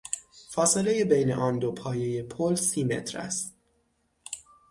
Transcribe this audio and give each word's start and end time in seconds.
فاصلهٔ 0.49 1.03
بین 1.03 1.31
آن 1.31 1.59
دو 1.61 1.71
پایهٔ 1.81 2.23
پل 2.31 2.55
سی 2.55 2.83
متر 2.83 3.17
است. 3.17 3.55